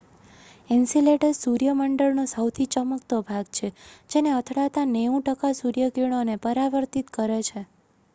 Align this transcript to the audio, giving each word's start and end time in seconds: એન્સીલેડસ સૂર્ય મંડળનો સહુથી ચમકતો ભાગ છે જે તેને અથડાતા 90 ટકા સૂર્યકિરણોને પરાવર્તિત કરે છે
એન્સીલેડસ 0.69 1.41
સૂર્ય 1.41 1.73
મંડળનો 1.75 2.23
સહુથી 2.31 2.67
ચમકતો 2.67 3.19
ભાગ 3.23 3.51
છે 3.51 3.69
જે 3.69 3.75
તેને 4.09 4.31
અથડાતા 4.37 4.87
90 4.87 5.21
ટકા 5.27 5.53
સૂર્યકિરણોને 5.53 6.35
પરાવર્તિત 6.39 7.07
કરે 7.11 7.39
છે 7.43 7.61